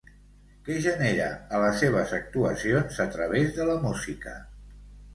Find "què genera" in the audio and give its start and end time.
0.69-1.27